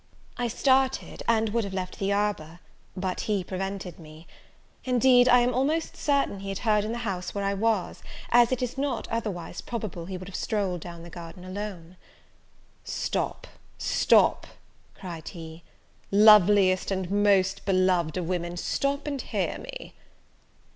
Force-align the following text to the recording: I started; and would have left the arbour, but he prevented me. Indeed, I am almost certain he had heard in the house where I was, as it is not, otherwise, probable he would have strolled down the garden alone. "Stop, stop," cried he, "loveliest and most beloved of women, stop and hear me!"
I 0.35 0.47
started; 0.47 1.21
and 1.27 1.49
would 1.49 1.63
have 1.63 1.75
left 1.75 1.99
the 1.99 2.11
arbour, 2.11 2.59
but 2.97 3.19
he 3.19 3.43
prevented 3.43 3.99
me. 3.99 4.25
Indeed, 4.83 5.29
I 5.29 5.41
am 5.41 5.53
almost 5.53 5.95
certain 5.95 6.39
he 6.39 6.49
had 6.49 6.57
heard 6.65 6.83
in 6.83 6.91
the 6.91 6.97
house 7.05 7.35
where 7.35 7.43
I 7.43 7.53
was, 7.53 8.01
as 8.31 8.51
it 8.51 8.63
is 8.63 8.79
not, 8.79 9.07
otherwise, 9.11 9.61
probable 9.61 10.07
he 10.07 10.17
would 10.17 10.27
have 10.27 10.35
strolled 10.35 10.81
down 10.81 11.03
the 11.03 11.11
garden 11.11 11.45
alone. 11.45 11.97
"Stop, 12.83 13.45
stop," 13.77 14.47
cried 14.95 15.27
he, 15.29 15.61
"loveliest 16.09 16.89
and 16.89 17.11
most 17.11 17.63
beloved 17.63 18.17
of 18.17 18.27
women, 18.27 18.57
stop 18.57 19.05
and 19.05 19.21
hear 19.21 19.59
me!" 19.59 19.93